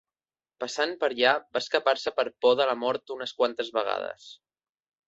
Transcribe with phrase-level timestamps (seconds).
[0.63, 4.31] Passant per allà va escapar-se per por de la mort unes quantes vegades.